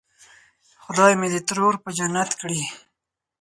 خدای 0.83 1.13
مې 1.19 1.27
دې 1.33 1.41
ترونه 1.47 1.77
په 1.83 1.89
جنت 1.97 2.29
کړي. 2.41 2.61